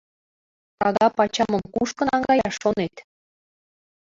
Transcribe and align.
Тага 0.79 1.05
пачамым 1.17 1.63
кушко 1.73 2.03
наҥгаяш 2.09 2.53
шонет? 2.61 2.95